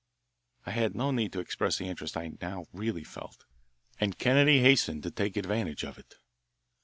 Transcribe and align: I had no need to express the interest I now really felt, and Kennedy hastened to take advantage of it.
I 0.65 0.71
had 0.71 0.95
no 0.95 1.11
need 1.11 1.31
to 1.33 1.39
express 1.39 1.77
the 1.77 1.87
interest 1.87 2.17
I 2.17 2.31
now 2.41 2.65
really 2.73 3.03
felt, 3.03 3.45
and 3.99 4.17
Kennedy 4.17 4.59
hastened 4.61 5.03
to 5.03 5.11
take 5.11 5.37
advantage 5.37 5.83
of 5.83 5.99
it. 5.99 6.15